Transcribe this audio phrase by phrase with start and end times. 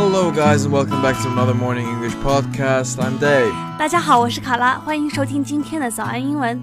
[0.00, 2.98] Hello, guys, and welcome back to another morning English podcast.
[2.98, 3.52] I'm Dave.
[3.78, 6.60] 大家好，我是卡拉，欢迎收听今天的早安英文。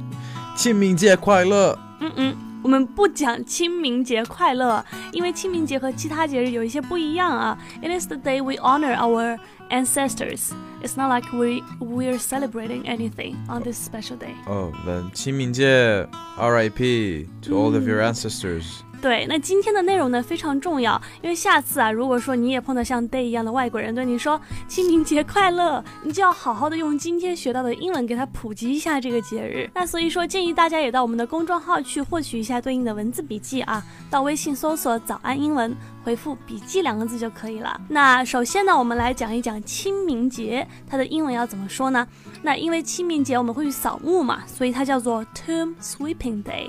[0.56, 1.78] 清明节快乐！
[2.00, 7.58] 嗯嗯，我们不讲清明节快乐，因为清明节和其他节日有一些不一样啊。
[7.82, 9.38] It is the day we honor our
[9.70, 10.52] ancestors.
[10.84, 14.36] It's not like we we're celebrating anything on this special day.
[14.48, 16.08] Oh, then 清明节
[16.38, 18.82] RIP to all of your ancestors.
[19.01, 29.71] 对，那今天的内容呢非常重要，因为下次啊，如果说你也碰到像 Day 一样的外国人对你说清明节快乐，你就要好好的用今天学到的英文给他普及一下这个节日。
[29.75, 37.81] 那所以说，建议大家也到我们的公众号去获取一下对应的文字笔记啊，到微信搜索“早安英文”，回复“笔记”两个字就可以了。
[37.89, 42.07] 那首先呢，我们来讲一讲清明节，它的英文要怎么说呢？
[42.43, 46.69] 那因为清明节我们会去扫墓嘛，所以它叫做 Tomb Sweeping Day。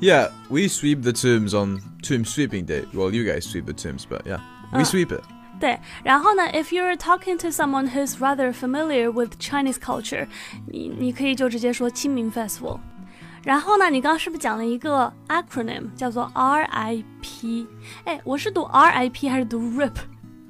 [0.00, 2.84] Yeah, we sweep the tombs on Tomb Sweeping Day.
[2.92, 4.40] Well, you guys sweep the tombs, but yeah,
[4.72, 4.84] we Uh.
[4.84, 5.22] sweep it.
[5.60, 10.26] 对，然后呢，if you're talking to someone who's rather familiar with Chinese culture，
[10.66, 12.78] 你你可以就直接说清明 festival。
[13.44, 17.66] 然后呢，你刚刚是不是讲了一个 acronym 叫做 RIP？
[18.04, 19.92] 哎，我是读 RIP 还是读 RIP？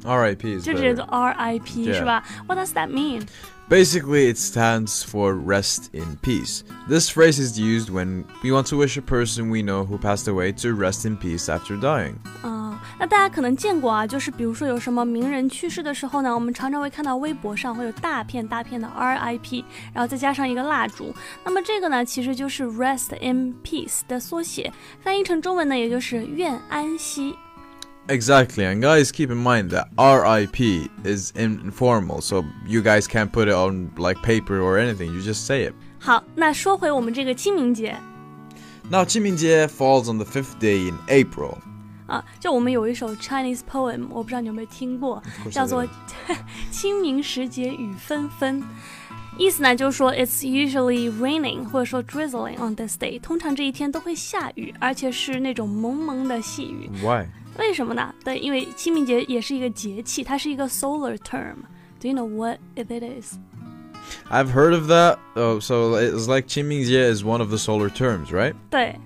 [0.04, 0.96] RIP is 就直接 better.
[0.96, 1.94] 读 RIP、 Yeah.
[1.94, 2.22] 是吧？
[2.46, 3.26] What does that mean？
[3.66, 6.64] Basically, it stands for rest in peace.
[6.86, 10.28] This phrase is used when we want to wish a person we know who passed
[10.28, 12.16] away to rest in peace after dying.
[12.42, 21.14] 嗯，那大家可能见过啊，就是比如说有什么名人去世的时候呢，我们常常会看到微博上会有大片大片的 RIP，然后再加上一个蜡烛。
[21.42, 24.70] 那么这个呢，其实就是 Rest in Peace 的缩写，
[25.00, 27.34] 翻译成中文呢，也就是愿安息。
[28.08, 33.48] Exactly, and guys, keep in mind that RIP is informal, so you guys can't put
[33.48, 35.10] it on like paper or anything.
[35.14, 35.72] You just say it.
[35.98, 37.96] 好，那说回我们这个清明节
[38.90, 41.54] Now, 清明节 falls on the fifth day in April.
[42.06, 46.34] 啊，就我们有一首 Chinese poem，我不知道你有没有听过， course 叫做 I
[46.70, 48.60] 《清明时节雨纷纷》。
[49.38, 56.90] 意思呢，就是说 it's usually raining 或者说 drizzling on this day，通常这一天都会下雨，而且是那种蒙蒙的细雨。
[57.02, 57.24] Why?
[57.58, 58.12] 为什么呢？
[58.24, 63.36] 对，因为清明节也是一个节气，它是一个 solar term。Do you know what it is？
[64.30, 65.18] I've heard of that.
[65.34, 68.54] Oh, so it's like 清明节 is one of the solar terms, right?
[68.68, 68.98] 对，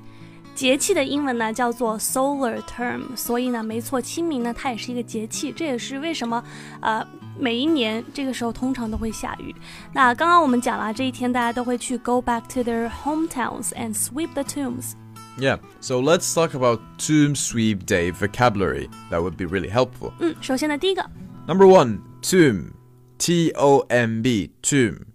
[0.54, 6.42] 节气的英文呢叫做 solar term，所以呢，没错，清明呢它也是一个节气，这也是为什么
[6.80, 7.06] 呃
[7.38, 9.54] 每一年这个时候通常都会下雨。
[9.92, 14.94] 那刚刚我们讲了，这一天大家都会去 go back to their hometowns and sweep the tombs。
[15.38, 15.58] Yeah.
[15.80, 18.88] So let's talk about Tomb Sweep Day vocabulary.
[19.10, 20.12] That would be really helpful.
[20.18, 21.08] 嗯，首先呢，第一个
[21.46, 22.72] Number one, tomb,
[23.18, 25.06] T O M B, tomb,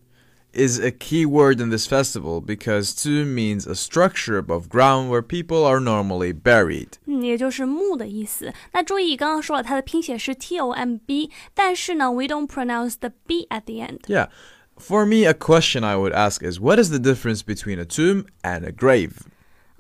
[0.54, 5.22] is a key word in this festival because tomb means a structure above ground where
[5.22, 6.94] people are normally buried.
[7.06, 8.54] 嗯，也就是墓的意思。
[8.72, 14.00] 那注意，刚刚说了它的拼写是 T O M B，但是呢，we don't pronounce the B at the end。
[14.08, 14.30] Yeah.
[14.78, 18.26] For me, a question I would ask is what is the difference between a tomb
[18.42, 19.18] and a grave?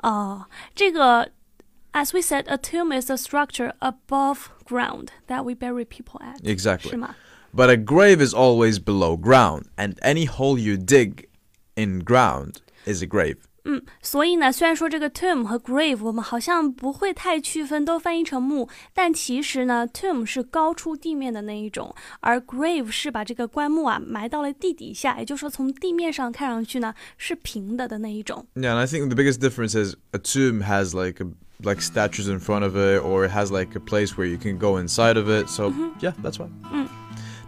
[0.02, 1.30] 哦，这个，
[1.94, 6.90] as we said, a tomb is a structure above ground that we bury people at， Exactly.
[6.92, 7.16] 是吗？
[7.56, 11.28] But a grave is always below ground, and any hole you dig
[11.76, 13.38] in ground is a grave.
[13.66, 28.46] 嗯，所以呢，虽然说这个 tomb 和 grave 我们好像不会太区分，都翻译成墓，但其实呢，tomb 是高出地面的那一种，而 grave 是把这个棺木啊埋到了地底下，也就是说从地面上看上去呢是平的的那一种。
[28.56, 31.28] Yeah, and I think the biggest difference is a tomb has like a,
[31.64, 34.58] like statues in front of it, or it has like a place where you can
[34.58, 35.48] go inside of it.
[35.48, 36.50] So yeah, that's why.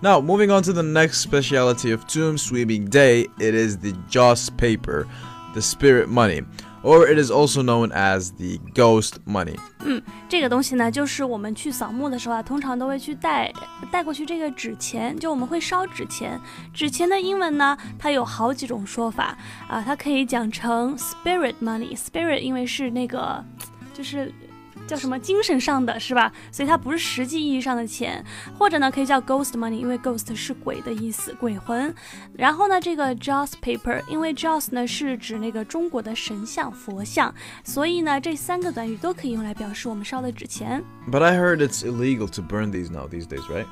[0.01, 4.49] Now moving on to the next speciality of Tomb Sweeping Day, it is the Joss
[4.49, 5.07] paper,
[5.53, 6.43] the spirit money,
[6.83, 9.55] or it is also known as the ghost money.
[10.27, 13.51] 这个东西呢，就是我们去扫墓的时候啊，通常都会去带
[13.91, 16.39] 带过去这个纸钱，就我们会烧纸钱。
[16.73, 19.37] 纸钱的英文呢，它有好几种说法
[19.67, 23.43] 啊，它可以讲成 spirit money，spirit 因为是那个
[23.93, 24.33] 就是。
[24.89, 26.31] 叫什么精神上的是吧？
[26.51, 28.23] 所以它不是实际意义上的钱，
[28.57, 31.93] 或者呢可以叫 ghost money，因为 ghost 是鬼的意思，鬼魂。
[32.33, 37.33] 然后呢，这个 joss paper，因为 joss 呢是指那个中国的神像、佛像，
[37.63, 40.83] 所以呢这三个短语都可以用来表示我们烧的纸钱。
[41.11, 43.65] But I heard it's illegal to burn these now these days, right?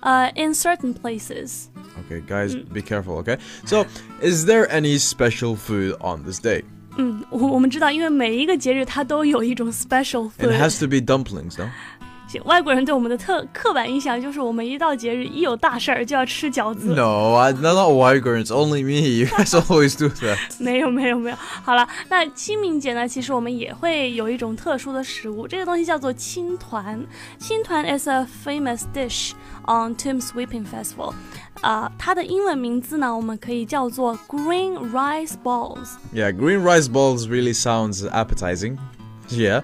[0.00, 1.66] 呃、i n certain places，
[2.10, 3.38] Okay, guys, be careful, okay?
[3.64, 3.86] So,
[4.20, 6.64] is there any special food on this day?
[6.97, 10.59] 嗯，我我们知道，因为每一个节日它都有一种 special It food。
[10.59, 11.69] has to be dumplings, no?
[12.37, 12.45] 情。
[12.45, 16.93] 外国人对我们的特刻板印象就是我们一到节日一有大事儿就要吃饺子。
[16.93, 19.07] No, I, not white girls, only me.
[19.17, 20.37] You guys always do that.
[20.59, 21.35] 没有没有没有。
[21.37, 23.07] 好了，那清明节呢？
[23.07, 27.03] 其实我们也会有一种特殊的食物，这个东西叫做青团。
[27.39, 29.31] 青团 is a famous dish
[29.65, 31.13] on Tomb Sweeping Festival.
[31.61, 35.95] 啊，它的英文名字呢，我们可以叫做 green rice balls.
[36.13, 38.77] Yeah, green rice balls really sounds appetizing.
[39.29, 39.63] Yeah.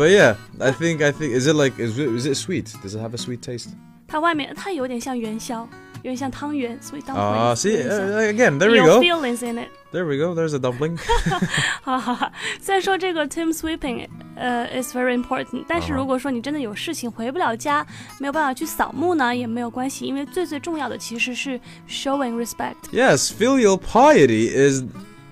[0.00, 2.72] but yeah, I think I think is it like is it, is it sweet?
[2.82, 3.70] Does it have a sweet taste?
[4.08, 5.66] 它外面它有点像元宵，
[5.96, 7.16] 有点像汤圆，sweet dumpling。
[7.16, 8.58] Ah, see 有点像 uh, again.
[8.58, 9.00] There we 有 go.
[9.00, 9.68] feelings in it。
[9.92, 10.34] There we go.
[10.34, 10.96] There's a dumpling.
[11.82, 14.06] 哈哈哈，虽然说这个 tomb sweeping，
[14.36, 17.84] 呃、is very important，但是啊哈如果说你真的有事情回不了家，
[18.20, 21.58] 没有办法去扫墓呢，也没有关系，因为最最重要的其实是
[21.88, 22.74] showing respect。
[22.92, 24.84] yes, filial piety is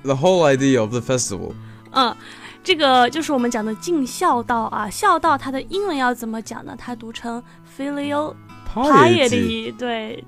[0.02, 1.52] the whole idea of the festival.
[1.92, 2.16] 嗯，
[2.69, 6.75] 这个就是我们讲的尽孝道啊，孝道它的英文要怎么讲呢？
[6.77, 7.43] 它读成
[7.75, 8.35] filial
[8.71, 9.75] Piety.
[9.75, 10.23] 对。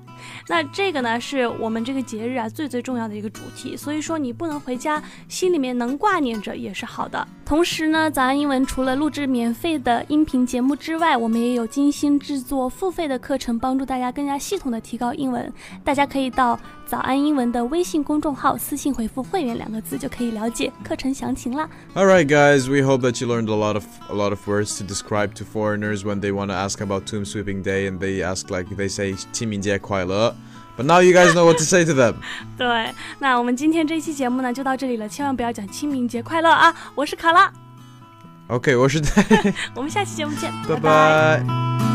[0.52, 7.26] 那这个呢，是我们这个节日啊最最重要的一个主题，所以说你不能回家，心里面能挂念着也是好的。
[7.46, 15.50] 同时呢，早安英文除了录制免费的音频节目之外，我们也有精心制作付费的课程，帮助大家更加系统的提高英文。
[15.82, 21.66] 大家可以到早安英文的微信公众号私信回复“会员”两个字，就可以了解课程详情啦。
[21.94, 22.68] All right, guys.
[22.68, 25.46] We hope that you learned a lot of a lot of words to describe to
[25.46, 28.90] foreigners when they want to ask about Tomb Sweeping Day and they ask like they
[28.90, 30.36] say 清明节快乐.
[30.76, 32.14] but now you guys know what to say to them.
[32.56, 37.52] 对那我们今天这期节目呢就到这里了千万不要讲清明节快乐啊我是卡拉。
[38.48, 39.02] Ok 我是
[39.74, 41.91] 我们下期节目见拜拜。